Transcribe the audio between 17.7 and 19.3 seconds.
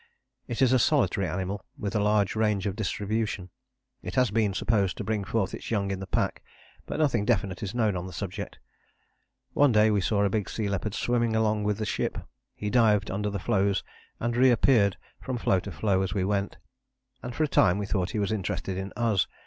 we thought he was interested in us.